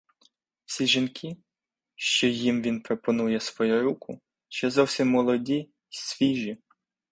Всі 0.65 0.87
жінки, 0.87 1.37
що 1.95 2.27
їм 2.27 2.61
він 2.61 2.81
пропонує 2.81 3.39
свою 3.39 3.81
руку 3.83 4.21
ще 4.49 4.69
зовсім 4.69 5.09
молоді 5.09 5.55
й 5.57 5.67
свіжі. 5.89 6.57